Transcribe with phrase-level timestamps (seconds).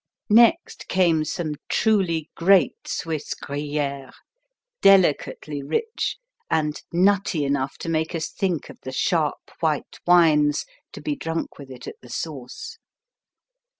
[0.31, 4.11] Next came some truly great Swiss Gruyère,
[4.81, 6.17] delicately rich,
[6.49, 11.59] and nutty enough to make us think of the sharp white wines to be drunk
[11.59, 12.79] with it at the source.